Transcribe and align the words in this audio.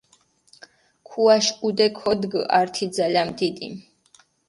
ქუაშ 1.07 1.45
ჸუდე 1.57 1.87
ქოდგჷ 1.97 2.41
ართი 2.59 2.85
ძალამ 2.95 3.29
დიდი. 3.37 3.67